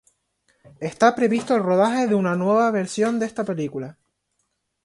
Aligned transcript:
Está 0.79 1.13
previsto 1.15 1.55
el 1.55 1.61
rodaje 1.61 2.07
de 2.07 2.15
una 2.15 2.35
nueva 2.35 2.71
versión 2.71 3.19
de 3.19 3.27
esta 3.27 3.43
película. 3.43 3.99